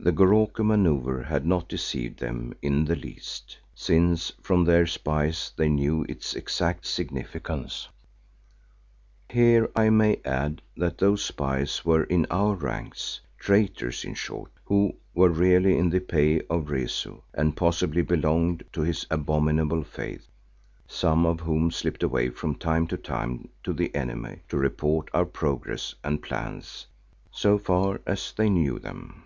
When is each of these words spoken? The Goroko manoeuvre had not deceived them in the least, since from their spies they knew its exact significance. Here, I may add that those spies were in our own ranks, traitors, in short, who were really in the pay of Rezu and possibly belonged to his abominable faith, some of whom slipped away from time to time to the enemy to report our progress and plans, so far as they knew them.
The 0.00 0.12
Goroko 0.12 0.64
manoeuvre 0.64 1.24
had 1.24 1.44
not 1.44 1.68
deceived 1.68 2.20
them 2.20 2.54
in 2.62 2.84
the 2.84 2.94
least, 2.94 3.58
since 3.74 4.32
from 4.40 4.64
their 4.64 4.86
spies 4.86 5.52
they 5.56 5.68
knew 5.68 6.06
its 6.08 6.34
exact 6.34 6.86
significance. 6.86 7.88
Here, 9.28 9.68
I 9.74 9.90
may 9.90 10.20
add 10.24 10.62
that 10.76 10.96
those 10.98 11.24
spies 11.24 11.84
were 11.84 12.04
in 12.04 12.24
our 12.30 12.52
own 12.52 12.58
ranks, 12.60 13.20
traitors, 13.38 14.04
in 14.04 14.14
short, 14.14 14.50
who 14.64 14.94
were 15.12 15.28
really 15.28 15.76
in 15.76 15.90
the 15.90 16.00
pay 16.00 16.40
of 16.42 16.70
Rezu 16.70 17.20
and 17.34 17.56
possibly 17.56 18.02
belonged 18.02 18.64
to 18.74 18.82
his 18.82 19.06
abominable 19.10 19.82
faith, 19.82 20.26
some 20.86 21.26
of 21.26 21.40
whom 21.40 21.70
slipped 21.70 22.02
away 22.04 22.30
from 22.30 22.54
time 22.54 22.86
to 22.86 22.96
time 22.96 23.48
to 23.64 23.72
the 23.74 23.92
enemy 23.94 24.40
to 24.48 24.56
report 24.56 25.10
our 25.12 25.26
progress 25.26 25.94
and 26.04 26.22
plans, 26.22 26.86
so 27.30 27.58
far 27.58 28.00
as 28.06 28.32
they 28.32 28.48
knew 28.48 28.78
them. 28.78 29.24